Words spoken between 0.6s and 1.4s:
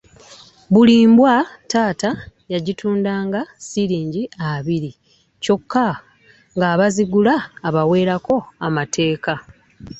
Buli mbwa